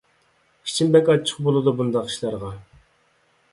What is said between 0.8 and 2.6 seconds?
بەك ئاچچىق بولىدۇ بۇنداق ئىشلارغا.